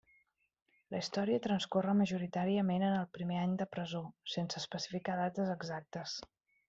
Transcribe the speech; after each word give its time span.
La 0.93 1.01
història 1.03 1.41
transcorre 1.47 1.93
majoritàriament 1.99 2.85
en 2.87 2.95
el 3.01 3.05
primer 3.19 3.37
any 3.43 3.53
de 3.63 3.67
presó, 3.77 4.01
sense 4.37 4.59
especificar 4.63 5.19
dates 5.21 5.53
exactes. 5.59 6.17